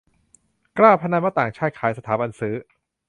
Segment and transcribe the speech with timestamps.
[0.77, 2.55] กล้าพนันว่าต่างชาติขาย สถาบันซื้อ